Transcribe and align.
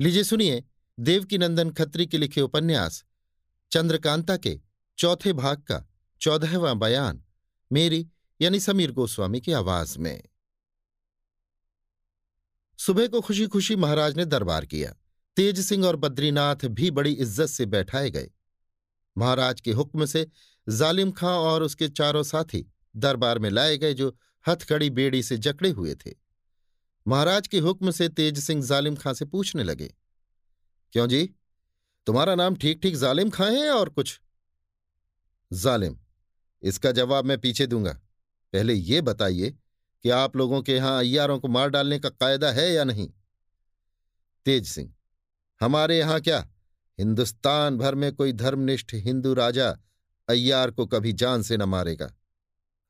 लीजिए 0.00 0.24
सुनिए, 0.24 0.62
देवकीनंदन 0.98 1.70
खत्री 1.70 2.06
के 2.06 2.18
लिखे 2.18 2.40
उपन्यास, 2.40 3.04
चंद्रकांता 3.72 4.36
के 4.36 4.60
चौथे 4.98 5.32
भाग 5.32 5.62
का 5.62 5.82
चौदहवां 6.20 6.78
बयान, 6.78 7.22
मेरी 7.70 8.06
यानी 8.40 8.60
समीर 8.60 8.92
गोस्वामी 8.92 9.40
की 9.40 9.52
आवाज़ 9.52 9.98
में। 9.98 10.22
सुबह 12.78 13.06
को 13.06 13.20
खुशी 13.20 13.46
खुशी 13.46 13.76
महाराज 13.76 14.16
ने 14.16 14.24
दरबार 14.24 14.66
किया। 14.66 14.92
तेज 15.36 15.60
सिंह 15.60 15.86
और 15.86 15.96
बद्रीनाथ 15.96 16.64
भी 16.68 16.90
बड़ी 16.90 17.12
इज़्ज़त 17.12 17.46
से 17.46 17.66
बैठाए 17.66 18.10
गए। 18.10 18.30
महाराज 19.16 19.60
के 19.60 19.72
हुक्म 19.72 20.04
से 20.04 20.26
जालिम 20.66 21.10
खां 21.10 21.34
और 21.40 21.62
उसके 21.62 21.88
चारों 21.88 22.22
साथी 22.22 22.64
दरबार 22.96 23.38
में 23.38 23.50
लाए 23.50 23.76
गए 23.78 23.94
जो 23.94 24.16
हथकड़ी 24.48 24.90
बेड़ी 24.90 25.22
से 25.22 25.38
जकड़े 25.38 25.70
हुए 25.70 25.94
थे। 25.94 26.27
महाराज 27.08 27.46
के 27.46 27.58
हुक्म 27.58 27.90
से 27.90 28.08
तेज 28.08 28.38
सिंह 28.38 28.62
जालिम 28.62 28.96
खां 28.96 29.12
से 29.14 29.24
पूछने 29.24 29.62
लगे, 29.62 29.86
क्यों 30.92 31.06
जी? 31.06 31.24
तुम्हारा 32.06 32.34
नाम 32.34 32.56
ठीक 32.56 32.80
ठीक 32.82 32.96
जालिम 32.96 33.30
खां 33.30 33.52
है 33.54 33.70
और 33.70 33.88
कुछ? 33.88 34.20
जालिम, 35.50 35.96
इसका 36.62 36.92
जवाब 36.92 37.24
मैं 37.24 37.38
पीछे 37.38 37.66
दूँगा। 37.66 37.92
पहले 38.52 38.74
ये 38.74 39.00
बताइए 39.00 39.50
कि 40.04 40.10
आप 40.10 40.36
लोगों 40.36 40.60
के 40.62 40.74
यहाँ 40.74 40.98
अयारों 40.98 41.38
को 41.40 41.48
मार 41.48 41.68
डालने 41.68 41.98
का 41.98 42.08
कायदा 42.10 42.50
है 42.52 42.70
या 42.72 42.84
नहीं? 42.84 43.08
तेज 44.46 44.66
सिंह, 44.66 44.92
हमारे 45.60 45.98
यहाँ 45.98 46.20
क्या? 46.20 46.46
हिंदुस्तान 46.98 47.78
भर 47.78 47.94
में 47.94 48.12
कोई 48.14 48.32
धर्मनिष्ठ 48.34 48.94
हिंदू 48.96 49.34
राजा 49.34 49.70
अय्यार 50.28 50.70
को 50.70 50.86
कभी 50.86 51.12
जान 51.14 51.42
से 51.42 51.56
न 51.56 51.62
मारेगा। 51.64 52.12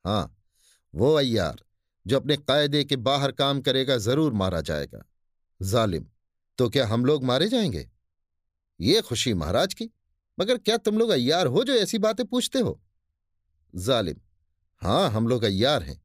हाँ, 0.04 0.36
वो 0.94 1.14
अय्यार 1.14 1.64
जो 2.06 2.16
अपने 2.16 2.36
कायदे 2.36 2.84
के 2.84 2.96
बाहर 2.96 3.32
काम 3.32 3.60
करेगा, 3.60 3.96
ज़रूर 3.96 4.32
मारा 4.32 4.60
जाएगा। 4.60 5.04
जालिम 5.62 6.06
तो 6.58 6.68
क्या 6.68 6.86
हम 6.86 7.04
लोग 7.04 7.24
मारे 7.24 7.48
जाएँगे? 7.48 7.88
ये 8.80 9.00
खुशी 9.00 9.34
महाराज 9.34 9.74
की। 9.74 9.90
मगर 10.38 10.58
क्या 10.58 10.76
तुम 10.76 10.98
लोग 10.98 11.10
अय्यार 11.10 11.46
हो 11.46 11.64
जो 11.64 11.74
ऐसी 11.74 11.98
बातें 11.98 12.26
पूछते 12.26 12.58
हो? 12.58 12.80
जालिम, 13.74 14.16
हाँ, 14.82 15.10
हम 15.10 15.28
लोग 15.28 15.44
अय्यार 15.44 15.82
हैं। 15.82 16.02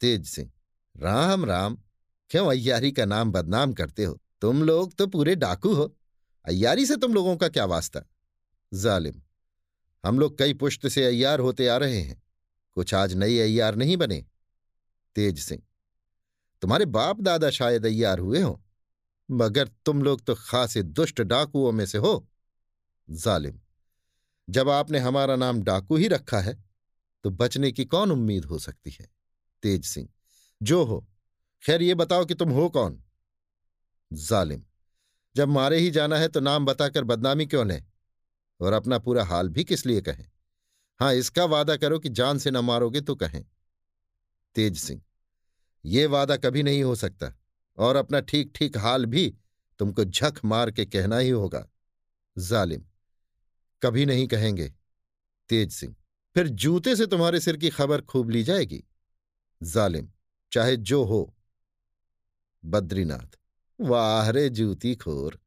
तेज 0.00 0.26
सिंह, 0.26 0.50
राम 0.96 1.44
राम, 1.44 1.78
क्यों 2.30 2.46
अय्यारी 2.46 2.92
का 2.92 3.04
नाम 3.04 3.32
बदनाम 3.32 3.72
करते 3.72 4.04
हो? 4.04 4.20
तुम 4.40 4.62
लोग 4.62 4.94
तो 4.94 5.06
पूरे 5.06 5.34
डाकू 5.34 5.74
हो। 5.74 5.94
अय्यारी 6.44 6.86
से 6.86 6.96
तुम 6.96 7.14
लोगों 7.14 7.36
का 7.36 7.48
क्या 7.48 7.64
वास्ता? 7.64 8.02
जालिम, 8.74 9.22
हम 10.04 10.18
लोग 10.18 10.38
कई 10.38 10.54
पुश्त 10.54 10.88
से 10.88 11.04
अय्यार 11.04 11.40
होते 11.40 11.68
आ 11.68 11.76
रहे 11.76 12.00
हैं। 12.00 12.22
कुछ 12.74 12.94
आज 12.94 13.14
नई 13.14 13.38
अय्यार 13.38 13.74
नहीं 13.74 13.96
बने। 13.96 14.24
तेज 15.18 15.38
सिंह। 15.38 15.62
तुम्हारे 16.62 16.84
बाप 16.86 17.20
दादा 17.20 17.50
शायद 17.50 17.86
अय्यार 17.86 18.18
हुए 18.18 18.40
हो, 18.40 18.60
मगर 19.28 19.68
तुम 19.86 20.02
लोग 20.02 20.24
तो 20.24 20.34
खासे 20.34 20.82
दुष्ट 20.82 21.22
डाकुओं 21.22 21.72
में 21.72 21.84
से 21.86 21.98
हो। 21.98 22.28
जालिम, 23.08 23.58
जब 24.48 24.68
आपने 24.68 24.98
हमारा 24.98 25.36
नाम 25.36 25.62
डाकू 25.62 25.96
ही 25.96 26.08
रखा 26.08 26.40
है 26.40 26.56
तो 27.24 27.30
बचने 27.30 27.72
की 27.72 27.84
कौन 27.84 28.12
उम्मीद 28.12 28.44
हो 28.44 28.58
सकती 28.58 28.90
है? 28.90 29.08
तेज 29.62 29.84
सिंह, 29.84 30.08
जो 30.60 30.84
हो, 30.84 31.06
खैर 31.62 31.82
ये 31.82 31.94
बताओ 31.94 32.24
कि 32.24 32.34
तुम 32.34 32.50
हो 32.50 32.68
कौन? 32.68 33.02
जालिम, 34.12 34.62
जब 35.36 35.48
मारे 35.48 35.78
ही 35.78 35.90
जाना 35.90 36.16
है 36.16 36.28
तो 36.28 36.40
नाम 36.40 36.66
बताकर 36.66 37.04
बदनामी 37.04 37.46
क्यों 37.46 37.66
लें? 37.66 37.84
और 38.60 38.72
अपना 38.72 38.98
पूरा 38.98 39.24
हाल 39.24 39.48
भी 39.48 39.64
किस 39.64 39.86
लिए 39.86 40.00
कहें? 40.00 40.24
हाँ, 41.00 41.12
इसका 41.14 41.44
वादा 41.44 41.76
करो 41.76 41.98
कि 41.98 42.08
जान 42.08 42.38
से 42.38 42.50
न 42.50 42.56
मारोगे 42.56 43.00
तो 43.00 43.14
कहें। 43.14 43.44
तेज 44.56 44.78
सिंह 44.78 45.00
ये 45.88 46.06
वादा 46.06 46.36
कभी 46.36 46.62
नहीं 46.62 46.82
हो 46.82 46.94
सकता। 46.94 47.32
और 47.78 47.96
अपना 47.96 48.20
ठीक 48.20 48.52
ठीक 48.54 48.76
हाल 48.78 49.06
भी 49.06 49.28
तुमको 49.78 50.04
झक 50.04 50.40
मार 50.44 50.70
के 50.70 50.84
कहना 50.86 51.18
ही 51.18 51.30
होगा। 51.30 51.66
जालिम, 52.38 52.84
कभी 53.82 54.06
नहीं 54.06 54.26
कहेंगे। 54.26 54.68
तेज 55.48 55.72
सिंह, 55.72 55.94
फिर 56.34 56.48
जूते 56.48 56.96
से 56.96 57.06
तुम्हारे 57.06 57.40
सिर 57.40 57.56
की 57.56 57.70
खबर 57.70 58.02
खूब 58.02 58.30
ली 58.30 58.42
जाएगी। 58.42 58.82
जालिम, 59.62 60.08
चाहे 60.52 60.76
जो 60.76 61.04
हो। 61.04 61.34
बद्रीनाथ, 62.64 63.38
वाह 63.80 64.30
रे 64.30 64.48
जूती 64.48 64.94
खोर। 64.94 65.40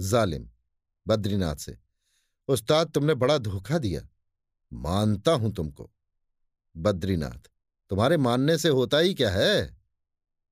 जालिम, 0.00 0.48
बद्रीनाथ 1.06 1.56
से, 1.56 1.78
उस्ताद 2.48 2.90
तुमने 2.90 3.14
बड़ा 3.14 3.38
धोखा 3.38 3.78
दिया। 3.78 4.08
मानता 4.72 5.32
हूँ 5.32 5.52
तुमको। 5.52 5.90
बद्रीनाथ 6.76 7.50
तुम्हारे 7.90 8.16
मानने 8.18 8.56
से 8.58 8.68
होता 8.70 8.98
ही 8.98 9.14
क्या 9.14 9.30
है? 9.30 9.78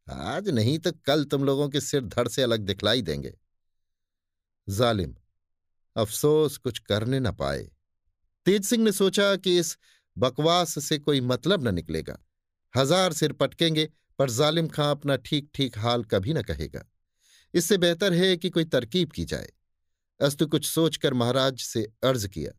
आज 0.06 0.48
नहीं 0.48 0.78
तो 0.78 0.92
कल 1.06 1.24
तुम 1.24 1.44
लोगों 1.44 1.68
के 1.68 1.80
सिर 1.80 2.04
धड़ 2.06 2.26
से 2.28 2.42
अलग 2.42 2.60
दिखलाई 2.60 3.02
देंगे। 3.02 3.34
जालिम, 4.68 5.14
अफसोस 5.96 6.56
कुछ 6.56 6.78
करने 6.80 7.20
न 7.20 7.32
पाए। 7.32 7.62
तेज 8.46 8.64
सिंह 8.64 8.84
ने 8.84 8.92
सोचा 8.92 9.34
कि 9.36 9.58
इस 9.58 9.76
बकवास 10.16 10.84
से 10.84 10.98
कोई 10.98 11.20
मतलब 11.22 11.68
न 11.68 11.74
निकलेगा। 11.74 12.18
हज़ार 12.74 13.12
सिर 13.12 13.32
पटकेंगे, 13.32 13.88
पर 14.18 14.30
जालिम 14.30 14.68
खां 14.68 14.90
अपना 14.90 15.16
ठीक 15.18 15.50
ठीक 15.54 15.78
हाल 15.78 16.04
कभी 16.04 16.34
न 16.34 16.42
कहेगा। 16.42 16.84
इससे 17.54 17.78
बेहतर 17.78 18.12
है 18.14 18.36
कि 18.36 18.50
कोई 18.50 18.64
तरकीब 18.66 19.12
की 19.12 19.24
जाए। 19.24 19.52
अस्तु 20.20 20.46
कुछ 20.46 20.66
सोचकर 20.66 21.14
महाराज 21.14 21.60
से 21.60 21.86
अर्ज़ 22.04 22.26
किया, 22.28 22.52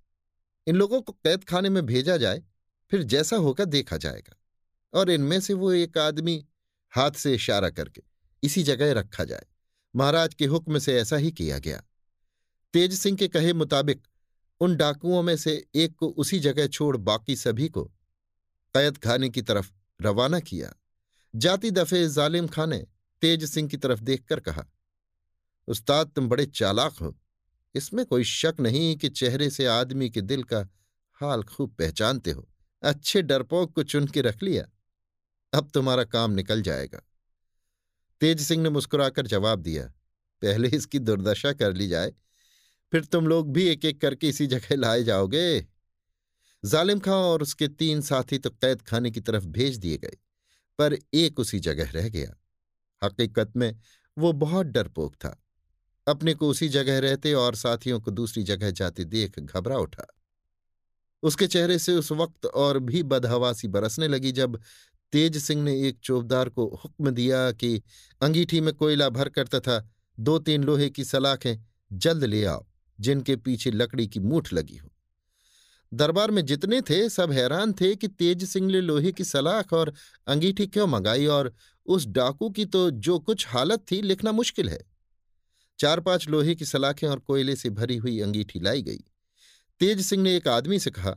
इन 0.68 0.76
लोगों 0.76 1.02
को 1.02 1.14
कैद 1.14 1.44
खाने 1.44 1.70
में 1.70 1.86
भेजा 1.86 2.18
जाए, 2.18 2.44
फिर 2.92 3.04
जैसा 3.06 3.36
होगा 3.38 3.66
देखा 3.68 3.98
जाएगा। 4.00 4.36
और 4.94 5.10
इनमें 5.10 5.40
से 5.40 5.54
वो 5.54 5.72
एक 5.72 5.98
आदमी 5.98 6.46
हाथ 6.92 7.12
से 7.12 7.34
इशारा 7.36 7.70
करके 7.70 8.02
इसी 8.44 8.64
जगह 8.64 8.94
रखा 8.94 9.24
जाए। 9.24 9.46
महाराज 9.96 10.34
के 10.34 10.46
हुक्म 10.46 10.80
से 10.80 10.96
ऐसा 10.98 11.16
ही 11.16 11.32
किया 11.32 11.60
गया। 11.60 11.82
तेज 12.74 12.94
सिंह 12.94 13.18
के 13.18 13.28
कहे 13.28 13.54
मुताबिक 13.54 14.08
उन 14.62 14.76
डाकुओं 14.76 15.22
में 15.24 15.38
से 15.38 15.68
एक 15.76 15.96
को 15.96 16.08
उसी 16.08 16.40
जगह 16.40 16.68
छोड़ 16.68 16.98
बाकी 16.98 17.36
सभी 17.36 17.70
को 17.70 17.84
कैद 18.76 18.98
खाने 18.98 19.30
की 19.30 19.42
तरफ़ 19.42 19.72
रवाना 20.02 20.40
किया। 20.40 20.74
जाति 21.36 21.72
दफे 21.72 22.08
जालिम 22.10 22.48
खान 22.48 22.70
ने 22.70 22.86
तेज 23.22 23.46
सिंह 23.46 23.70
की 23.70 23.78
तरफ़ 23.78 24.00
देखकर 24.00 24.40
कहा, 24.40 24.66
उस्ताद, 25.68 26.08
तुम 26.08 26.30
बड़े 26.30 26.46
चालाक 26.46 26.94
हो। 26.94 27.16
इसमें 27.76 28.06
कोई 28.06 28.24
शक 28.24 28.56
नहीं 28.60 28.96
कि 28.98 29.10
चेहरे 29.10 29.50
से 29.50 29.66
आदमी 29.66 30.10
के 30.10 30.22
दिल 30.22 30.44
का 30.44 30.70
हाल 31.14 31.44
खूब 31.44 31.74
पहचानते 31.74 32.32
हो। 32.32 32.48
अच्छे 32.84 33.22
डरपोक 33.22 33.74
को 33.76 33.84
चुन 33.84 34.08
के 34.08 34.22
रख 34.22 34.44
लिया। 34.44 34.66
अब 35.54 35.70
तुम्हारा 35.74 36.04
काम 36.04 36.32
निकल 36.32 36.62
जाएगा। 36.62 37.02
तेज 38.22 38.42
सिंह 38.42 38.64
ने 38.64 38.70
मुस्कुराकर 38.70 39.28
जवाब 39.28 39.60
दिया, 39.60 39.84
पहले 40.42 40.70
इसकी 40.70 41.00
दुर्दशा 41.00 41.54
कर 41.54 41.74
ली 41.74 41.88
जाए, 41.88 42.14
फिर 42.94 43.06
तुम 43.06 43.28
लोग 43.28 43.52
भी 43.54 43.68
एक 43.68 43.86
एक 43.86 44.02
करके 44.02 44.30
इसी 44.30 44.48
जगह 44.48 44.76
लाए 44.76 45.04
जाओगे। 45.04 45.68
जालिम 46.64 47.00
खां 47.00 47.16
और 47.16 47.42
उसके 47.42 47.68
तीन 47.68 48.02
साथी 48.02 48.38
तो 48.38 48.50
कैद 48.50 48.82
खाने 48.82 49.12
की 49.12 49.22
तरफ़ 49.22 49.46
भेज 49.48 49.78
दिए 49.78 49.98
गए, 49.98 50.18
पर 50.80 50.98
एक 51.14 51.40
उसी 51.40 51.60
जगह 51.60 51.92
रह 51.92 52.10
गया। 52.10 52.36
हकीकत 53.02 53.54
में 53.58 53.76
वो 54.18 54.32
बहुत 54.34 54.66
डरपोक 54.66 55.16
था। 55.16 55.36
अपने 56.08 56.34
को 56.34 56.48
उसी 56.50 56.70
जगह 56.70 57.00
रहते 57.00 57.34
और 57.34 57.56
साथियों 57.56 58.00
को 58.00 58.12
दूसरी 58.12 58.44
जगह 58.44 58.72
जाते 58.72 59.06
देख 59.06 59.40
घबरा 59.40 59.78
उठा। 59.78 60.06
उसके 61.24 61.48
चेहरे 61.48 61.78
से 61.80 61.94
उस 61.94 62.12
वक्त 62.12 62.46
और 62.46 62.80
भी 62.80 63.04
बदहवासी 63.04 63.68
बरसने 63.68 64.08
लगी 64.08 64.32
जब 64.32 64.60
तेज 65.12 65.38
सिंह 65.38 65.64
ने 65.64 65.88
एक 65.88 65.98
चौबदार 66.04 66.50
को 66.50 66.66
हुक्म 66.84 67.12
दिया 67.12 67.52
कि 67.52 67.82
अंगीठी 68.22 68.62
में 68.62 68.74
कोयला 68.74 69.10
भरकर 69.10 69.48
तथा 69.48 69.90
दो 70.20 70.38
तीन 70.40 70.64
लोहे 70.64 70.90
की 70.90 71.04
सलाखें 71.04 71.56
जल्द 71.92 72.24
ले 72.24 72.44
आओ, 72.46 72.66
जिनके 73.00 73.36
पीछे 73.36 73.72
लकड़ी 73.72 74.08
की 74.08 74.20
मूठ 74.20 74.54
लगी 74.54 74.78
हो। 74.78 74.90
दरबार 75.94 76.32
में 76.32 76.46
जितने 76.46 76.82
थे, 76.82 77.10
सब 77.10 77.32
हैरान 77.32 77.74
थे 77.74 77.96
कि 77.96 78.08
तेज 78.08 78.44
सिंह 78.44 78.68
ने 78.68 78.82
लोहे 78.82 79.12
की 79.12 79.24
सलाख 79.24 79.74
और 79.74 79.94
अंगीठी 80.28 80.68
क्यों 80.68 80.88
मंगाई 80.88 81.26
और 81.26 81.54
उस 81.86 82.06
डाकू 82.08 82.50
की 82.50 82.66
तो 82.66 82.90
जो 82.92 83.20
कुछ 83.20 83.48
हालत 83.48 83.86
थी 83.92 84.02
लिखना 84.02 84.32
मुश्किल 84.32 84.70
है। 84.70 84.80
चार 85.80 86.00
पाँच 86.00 86.28
लोहे 86.30 86.56
की 86.56 86.66
सलाखें 86.66 87.08
और 87.08 87.20
कोयले 87.20 87.56
से 87.56 87.70
भरी 87.70 87.98
हुई 87.98 88.20
अंगीठी 88.20 88.60
लाई 88.60 88.82
गई। 88.82 89.04
तेज 89.80 90.06
सिंह 90.06 90.24
ने 90.24 90.36
एक 90.38 90.48
आदमी 90.48 90.80
से 90.80 90.92
कहा, 90.92 91.16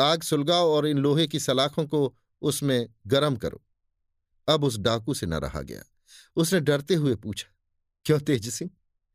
आग 0.00 0.22
सुलगाओ 0.22 0.70
और 0.70 0.86
इन 0.86 0.98
लोहे 0.98 1.26
की 1.26 1.40
सलाखों 1.40 1.86
को 1.86 2.16
उसमें 2.42 2.88
गरम 3.06 3.36
करो। 3.36 3.62
अब 4.48 4.64
उस 4.64 4.78
डाकू 4.78 5.14
से 5.14 5.26
न 5.26 5.34
रहा 5.34 5.60
गया। 5.62 5.82
उसने 6.36 6.60
डरते 6.60 6.94
हुए 6.94 7.14
पूछा, 7.14 7.48
क्यों 8.06 8.18
तेज 8.20 8.48
सिंह? 8.48 8.70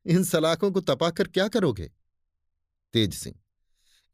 इन 0.06 0.24
सलाखों 0.24 0.72
को 0.72 0.82
तपाकर 0.82 1.28
क्या 1.28 1.48
करोगे? 1.48 1.92
तेज 2.94 3.14
सिंह, 3.14 3.36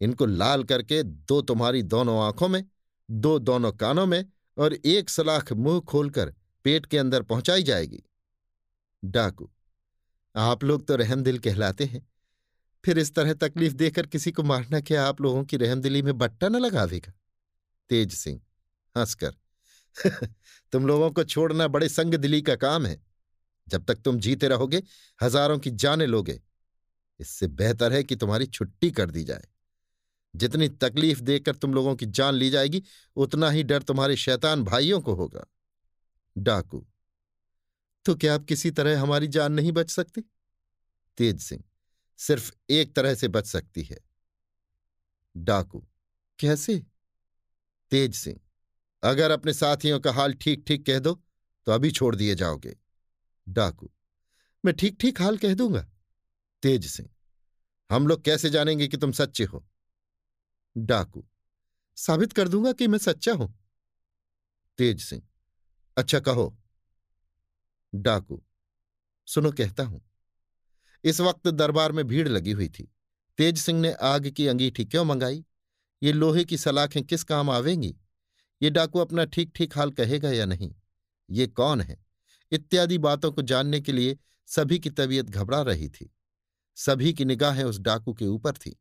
इनको 0.01 0.25
लाल 0.25 0.63
करके 0.63 1.01
दो 1.03 1.41
तुम्हारी 1.41 1.81
दोनों 1.83 2.21
आँखों 2.23 2.47
में, 2.47 2.63
दो 3.09 3.37
दोनों 3.39 3.71
कानों 3.71 4.05
में 4.05 4.25
और 4.57 4.73
एक 4.73 5.09
सलाख 5.09 5.51
मुँह 5.53 5.79
खोलकर 5.81 6.33
पेट 6.65 6.85
के 6.85 6.97
अंदर 6.97 7.23
पहुंचाई 7.23 7.63
जाएगी। 7.63 8.03
डाकू, 9.03 9.49
आप 10.35 10.63
लोग 10.63 10.85
तो 10.87 10.95
रहमदिल 10.95 11.39
कहलाते 11.39 11.85
हैं। 11.85 12.07
फिर 12.83 12.97
इस 12.97 13.13
तरह 13.15 13.33
तकलीफ़ 13.33 13.73
देकर 13.73 14.05
किसी 14.05 14.31
को 14.31 14.43
मारना 14.43 14.79
क्या 14.79 15.05
आप 15.05 15.21
लोगों 15.21 15.43
की 15.43 15.57
रहमदिली 15.57 16.01
में 16.01 16.17
बट्टा 16.17 16.49
न 16.49 16.55
लगावेगा? 16.55 17.13
तेज 17.89 18.13
सिंह 18.13 18.41
हंसकर। 18.97 19.35
तुम 20.71 20.87
लोगों 20.87 21.11
को 21.11 21.23
छोड़ना 21.23 21.67
बड़े 21.67 21.89
संग 21.89 22.15
दिली 22.15 22.41
का 22.41 22.55
काम 22.55 22.85
है। 22.85 23.01
जब 23.67 23.85
तक 23.85 23.95
तुम 23.95 24.19
जीते 24.19 24.47
रहोगे, 24.47 24.83
हज़ारों 25.21 25.59
की 25.59 25.71
जाने 25.71 26.05
लोगे। 26.05 26.41
इससे 27.19 27.47
बेहतर 27.47 27.93
है 27.93 28.03
कि 28.03 28.15
तुम्हारी 28.15 28.45
छुट्टी 28.45 28.91
कर 28.91 29.11
दी 29.11 29.23
जाए। 29.23 29.47
जितनी 30.35 30.69
तकलीफ़ 30.69 31.21
देकर 31.21 31.55
तुम 31.55 31.73
लोगों 31.73 31.95
की 31.95 32.05
जान 32.05 32.35
ली 32.35 32.49
जाएगी, 32.49 32.83
उतना 33.15 33.49
ही 33.49 33.63
डर 33.63 33.83
तुम्हारे 33.83 34.15
शैतान 34.15 34.63
भाइयों 34.63 35.01
को 35.01 35.13
होगा। 35.13 35.45
डाकू 36.37 36.87
तो 38.05 38.15
क्या 38.15 38.35
आप 38.35 38.45
किसी 38.45 38.71
तरह 38.71 39.01
हमारी 39.01 39.27
जान 39.27 39.53
नहीं 39.53 39.71
बच 39.71 39.89
सकती? 39.89 40.21
तेज 41.17 41.39
सिंह, 41.39 41.63
सिर्फ़ 42.17 42.51
एक 42.69 42.95
तरह 42.95 43.15
से 43.15 43.27
बच 43.27 43.45
सकती 43.45 43.83
है। 43.83 43.97
डाकू, 45.37 45.87
कैसे? 46.39 46.83
तेज 47.91 48.15
सिंह 48.15 48.39
अगर 49.03 49.31
अपने 49.31 49.53
साथियों 49.53 49.99
का 49.99 50.11
हाल 50.11 50.33
ठीक 50.33 50.63
ठीक 50.67 50.85
कह 50.85 50.99
दो 50.99 51.13
तो 51.67 51.71
अभी 51.71 51.91
छोड़ 51.91 52.15
दिए 52.15 52.35
जाओगे। 52.35 52.75
डाकू, 53.47 53.89
मैं 54.63 54.73
ठीक 54.75 54.97
ठीक 54.99 55.21
हाल 55.21 55.37
कह 55.37 55.53
दूँगा? 55.53 55.81
तेज 56.63 56.85
सिंह, 56.85 57.09
हम 57.89 58.07
लोग 58.07 58.23
कैसे 58.23 58.49
जानेंगे 58.49 58.87
कि 58.87 58.97
तुम 58.97 59.11
सच्चे 59.11 59.43
हो? 59.43 59.65
डाकू, 60.75 61.25
साबित 61.97 62.33
कर 62.33 62.47
दूँगा 62.47 62.71
कि 62.71 62.87
मैं 62.87 62.97
सच्चा 62.97 63.33
हूँ। 63.33 63.53
तेज 64.79 65.03
सिंह 65.03 65.21
अच्छा 65.97 66.19
कहो। 66.19 66.55
डाकू, 67.93 68.41
सुनो, 69.27 69.51
कहता 69.51 69.83
हूँ। 69.83 70.01
इस 71.03 71.19
वक्त 71.21 71.47
दरबार 71.47 71.91
में 71.91 72.05
भीड़ 72.07 72.27
लगी 72.27 72.51
हुई 72.51 72.67
थी। 72.69 72.91
तेज 73.39 73.57
सिंह 73.57 73.79
ने 73.81 73.91
आग 73.93 74.27
की 74.27 74.47
अंगीठी 74.47 74.85
क्यों 74.85 75.03
मंगाई? 75.05 75.43
ये 76.01 76.11
लोहे 76.11 76.43
की 76.45 76.57
सलाखें 76.57 77.03
किस 77.03 77.23
काम 77.23 77.49
आवेंगी? 77.49 77.95
ये 78.61 78.69
डाकू 78.69 78.99
अपना 78.99 79.25
ठीक 79.25 79.51
ठीक 79.55 79.77
हाल 79.77 79.91
कहेगा 79.91 80.31
या 80.31 80.45
नहीं? 80.45 80.75
ये 81.29 81.47
कौन 81.47 81.81
है? 81.81 82.05
इत्यादि 82.51 82.97
बातों 82.97 83.31
को 83.31 83.41
जानने 83.41 83.81
के 83.81 83.91
लिए 83.91 84.17
सभी 84.47 84.79
की 84.79 84.89
तबीयत 84.89 85.25
घबरा 85.25 85.61
रही 85.61 85.89
थी। 85.89 86.15
सभी 86.75 87.13
की 87.13 87.25
निगाहें 87.25 87.63
उस 87.63 87.79
डाकू 87.79 88.13
के 88.13 88.25
ऊपर 88.25 88.51
थी। 88.51 88.79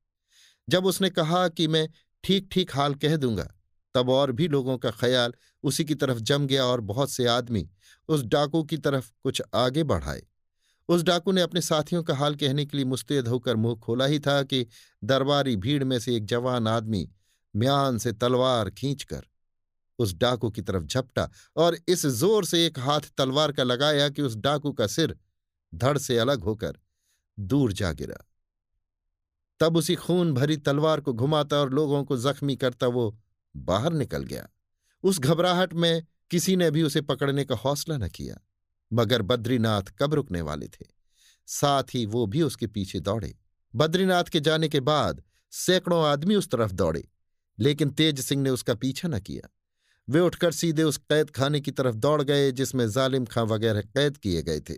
जब 0.68 0.86
उसने 0.86 1.10
कहा 1.10 1.48
कि 1.48 1.68
मैं 1.68 1.88
ठीक 2.24 2.48
ठीक 2.52 2.74
हाल 2.74 2.94
कह 2.94 3.16
दूँगा, 3.16 3.54
तब 3.94 4.10
और 4.10 4.32
भी 4.32 4.48
लोगों 4.48 4.78
का 4.78 4.90
ख्याल 4.90 5.34
उसी 5.62 5.84
की 5.84 5.94
तरफ़ 5.94 6.18
जम 6.18 6.46
गया 6.46 6.64
और 6.64 6.80
बहुत 6.80 7.10
से 7.10 7.26
आदमी 7.26 7.70
उस 8.08 8.22
डाकू 8.22 8.62
की 8.62 8.76
तरफ़ 8.76 9.12
कुछ 9.22 9.42
आगे 9.54 9.84
बढ़ाए। 9.84 10.22
उस 10.88 11.02
डाकू 11.02 11.32
ने 11.32 11.40
अपने 11.40 11.60
साथियों 11.60 12.02
का 12.02 12.14
हाल 12.14 12.34
कहने 12.34 12.64
के 12.66 12.76
लिए 12.76 12.86
मुस्तैद 12.86 13.28
होकर 13.28 13.56
मुँह 13.56 13.76
खोला 13.76 14.06
ही 14.06 14.20
था 14.20 14.42
कि 14.42 14.66
दरबारी 15.04 15.56
भीड़ 15.56 15.84
में 15.84 15.98
से 15.98 16.16
एक 16.16 16.24
जवान 16.24 16.68
आदमी 16.68 17.10
म्यान 17.56 17.98
से 17.98 18.12
तलवार 18.12 18.70
खींचकर 18.70 19.26
उस 20.00 20.14
डाकू 20.14 20.50
की 20.50 20.62
तरफ़ 20.62 20.84
झपटा 20.84 21.28
और 21.56 21.76
इस 21.88 22.06
ज़ोर 22.06 22.44
से 22.44 22.64
एक 22.66 22.78
हाथ 22.78 23.10
तलवार 23.18 23.52
का 23.52 23.62
लगाया 23.62 24.08
कि 24.08 24.22
उस 24.22 24.36
डाकू 24.38 24.72
का 24.72 24.86
सिर 24.88 25.16
धड़ 25.72 25.96
से 25.98 26.18
अलग 26.18 26.44
होकर 26.44 26.78
दूर 27.38 27.72
जा 27.72 27.92
गिरा। 27.92 28.24
तब 29.60 29.76
उसी 29.76 29.94
खून 29.94 30.32
भरी 30.34 30.56
तलवार 30.58 31.00
को 31.00 31.12
घुमाता 31.12 31.56
और 31.56 31.72
लोगों 31.72 32.04
को 32.04 32.16
जख्मी 32.16 32.56
करता 32.56 32.86
वो 32.88 33.10
बाहर 33.54 33.92
निकल 33.92 34.24
गया। 34.24 34.48
उस 35.04 35.18
घबराहट 35.18 35.74
में 35.74 36.06
किसी 36.30 36.56
ने 36.56 36.70
भी 36.70 36.82
उसे 36.82 37.00
पकड़ने 37.02 37.44
का 37.44 37.54
हौसला 37.54 37.96
न 37.96 38.08
किया, 38.08 38.40
मगर 38.90 39.22
बद्रीनाथ 39.22 39.92
कब 39.98 40.14
रुकने 40.14 40.40
वाले 40.42 40.66
थे? 40.68 40.86
साथ 41.48 41.94
ही 41.94 42.04
वो 42.06 42.26
भी 42.26 42.42
उसके 42.42 42.66
पीछे 42.66 43.00
दौड़े। 43.00 43.34
बद्रीनाथ 43.74 44.24
के 44.24 44.40
जाने 44.40 44.68
के 44.68 44.80
बाद 44.80 45.22
सैकड़ों 45.52 46.04
आदमी 46.04 46.34
उस 46.34 46.48
तरफ़ 46.50 46.72
दौड़े, 46.72 47.08
लेकिन 47.58 47.90
तेज 47.90 48.20
सिंह 48.20 48.42
ने 48.42 48.50
उसका 48.50 48.74
पीछा 48.74 49.08
न 49.08 49.20
किया। 49.20 49.48
वे 50.10 50.20
उठकर 50.20 50.52
सीधे 50.52 50.82
उस 50.82 50.96
कैद 50.96 51.30
खाने 51.30 51.60
की 51.60 51.70
तरफ़ 51.70 51.94
दौड़ 51.94 52.22
गए, 52.22 52.52
जिसमें 52.52 52.88
जालिम 52.90 53.24
खां 53.24 53.44
वगैरह 53.46 53.80
कैद 53.80 54.16
किए 54.16 54.42
गए 54.42 54.60
थे। 54.60 54.74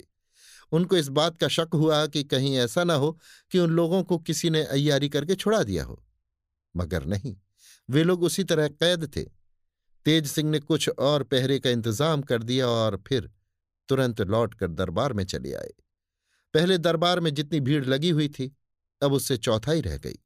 उनको 0.73 0.97
इस 0.97 1.09
बात 1.09 1.39
का 1.39 1.49
शक 1.49 1.69
हुआ 1.75 2.07
कि 2.07 2.23
कहीं 2.25 2.57
ऐसा 2.57 2.85
ना 2.85 2.95
हो 2.95 3.19
कि 3.51 3.59
उन 3.59 3.71
लोगों 3.71 4.03
को 4.03 4.19
किसी 4.19 4.51
ने 4.51 4.63
अय्यारी 4.65 5.09
करके 5.09 5.35
छुड़ा 5.35 5.63
दिया 5.63 5.85
हो। 5.85 6.03
मगर 6.75 7.05
नहीं, 7.05 7.37
वे 7.89 8.05
लोग 8.05 8.23
उसी 8.23 8.45
तरह 8.45 8.69
कैद 8.69 9.05
थे। 9.17 9.23
तेज 10.07 10.27
सिंह 10.27 10.51
ने 10.51 10.59
कुछ 10.59 10.89
और 10.89 11.23
पहरे 11.23 11.59
का 11.59 11.71
इंतज़ाम 11.71 12.23
कर 12.23 12.43
दिया 12.43 12.69
और 12.69 13.03
फिर 13.07 13.31
तुरंत 13.89 14.21
लौटकर 14.21 14.69
दरबार 14.69 15.13
में 15.13 15.25
चले 15.25 15.53
आए। 15.55 15.73
पहले 16.55 16.79
दरबार 16.79 17.21
में 17.21 17.35
जितनी 17.35 17.61
भीड़ 17.61 17.85
लगी 17.85 18.11
हुई 18.11 18.29
थी, 18.29 18.57
अब 19.03 19.13
उससे 19.13 19.37
चौथाई 19.37 19.81
रह 19.81 19.97
गई। 19.97 20.19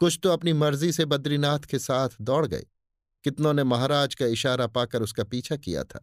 कुछ 0.00 0.18
तो 0.22 0.28
अपनी 0.28 0.52
मर्ज़ी 0.52 0.92
से 0.92 1.04
बद्रीनाथ 1.04 1.58
के 1.58 1.78
साथ 1.78 2.08
दौड़ 2.20 2.46
गए। 2.46 2.66
कितनों 3.24 3.52
ने 3.52 3.64
महाराज 3.64 4.14
का 4.14 4.26
इशारा 4.26 4.66
पाकर 4.66 5.02
उसका 5.02 5.24
पीछा 5.24 5.56
किया 5.56 5.84
था। 5.84 6.00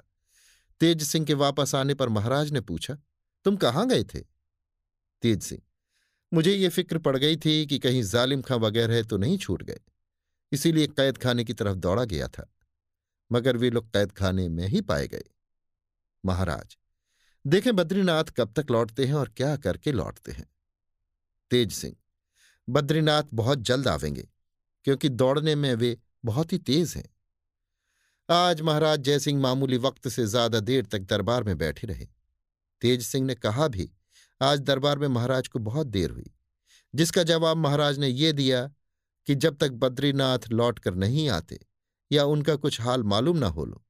तेज 0.82 1.04
सिंह 1.04 1.26
के 1.26 1.34
वापस 1.36 1.76
आने 1.76 1.94
पर 1.94 2.10
महाराज 2.10 2.52
ने 2.52 2.62
पूछा, 2.62 2.98
तुम 3.46 3.56
कहाँ 3.58 3.88
गए 3.88 4.04
थे? 4.04 4.20
तेज 5.24 5.42
सिंह, 5.44 5.62
मुझे 6.32 6.54
ये 6.54 6.70
फ़िक्र 6.70 6.98
पड़ 6.98 7.16
गई 7.18 7.38
थी 7.38 7.66
कि 7.66 7.80
कहीं 7.80 8.04
जालिम 8.04 8.42
खां 8.42 8.58
वगैरह 8.60 9.04
तो 9.04 9.18
नहीं 9.18 9.38
छूट 9.38 9.64
गए। 9.64 9.80
इसीलिए 10.52 10.88
कैद 10.88 11.18
खाने 11.18 11.44
की 11.44 11.54
तरफ़ 11.54 11.76
दौड़ा 11.78 12.04
गया 12.06 12.28
था। 12.28 12.50
मगर 13.32 13.58
वे 13.58 13.70
लोग 13.70 13.92
कैद 13.94 14.12
खाने 14.12 14.48
में 14.50 14.68
ही 14.68 14.82
पाए 14.82 15.08
गए। 15.08 15.24
महाराज, 16.24 16.78
देखें 17.46 17.76
बद्रीनाथ 17.76 18.32
कब 18.38 18.54
तक 18.54 18.72
लौटते 18.72 19.06
हैं 19.06 19.14
और 19.14 19.30
क्या 19.30 19.56
करके 19.58 19.92
लौटते 19.92 20.32
हैं? 20.32 20.48
तेज 21.52 21.72
सिंह, 21.72 21.96
बद्रीनाथ 22.68 23.24
बहुत 23.34 23.60
जल्द 23.62 23.88
आवेंगे, 23.88 24.28
क्योंकि 24.86 25.10
दौड़ने 25.10 25.56
में 25.56 25.74
वे 25.76 25.98
बहुत 26.24 26.54
ही 26.54 26.58
तेज 26.60 26.94
हैं। 26.96 27.10
आज 28.30 28.62
महाराज 28.62 29.00
जयसिंह 29.00 29.40
मामूली 29.42 29.78
वक्त 29.80 30.08
से 30.08 30.26
ज़्यादा 30.28 30.60
देर 30.62 30.86
तक 30.86 31.00
दरबार 31.02 31.44
में 31.44 31.58
बैठे 31.58 31.88
रहे। 31.88 32.08
तेज 32.82 33.06
सिंह 33.06 33.26
ने 33.26 33.36
कहा 33.36 33.68
भी, 33.68 33.90
आज 34.42 34.60
दरबार 34.62 35.00
में 35.00 35.08
महाराज 35.10 35.48
को 35.48 35.60
बहुत 35.62 35.88
देर 35.88 36.10
हुई, 36.12 36.32
जिसका 36.94 37.24
जवाब 37.24 37.58
महाराज 37.58 38.00
ने 38.00 38.08
ये 38.08 38.32
दिया 38.34 38.66
कि 39.28 39.36
जब 39.36 39.58
तक 39.58 39.72
बद्रीनाथ 39.74 40.48
लौट 40.52 40.80
कर 40.80 40.96
नहीं 40.96 41.28
आते 41.30 41.60
या 42.12 42.24
उनका 42.26 42.56
कुछ 42.58 42.80
हाल 42.82 43.04
मालूम 43.06 43.38
ना 43.38 43.48
हो 43.48 43.66
लो, 43.66 43.84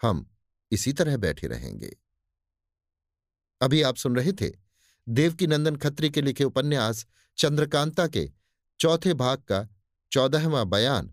हम 0.00 0.26
इसी 0.72 0.92
तरह 0.92 1.16
बैठे 1.18 1.46
रहेंगे। 1.46 1.96
अभी 3.60 3.82
आप 3.82 3.96
सुन 3.96 4.16
रहे 4.16 4.32
थे 4.32 4.50
देवकी 5.06 5.46
नंदन 5.46 5.76
खत्री 5.76 6.10
के 6.10 6.22
लिखे 6.22 6.44
उपन्यास 6.44 7.06
चंद्रकांता 7.38 8.06
के 8.06 8.28
चौथे 8.80 9.14
भाग 9.14 9.38
का 9.42 9.66
चौदहवां 10.12 10.68
बयान। 10.70 11.12